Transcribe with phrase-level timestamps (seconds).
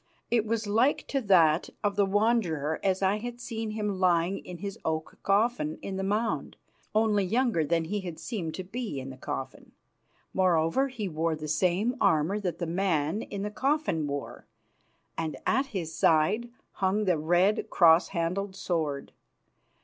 [0.31, 4.57] It was like to that of the Wanderer as I had seen him lying in
[4.57, 6.57] his oak coffin in the mound,
[6.95, 9.73] only younger than he had seemed to be in the coffin.
[10.33, 14.47] Moreover, he wore the same armour that the man in the coffin wore,
[15.19, 19.11] and at his side hung the red, cross handled sword.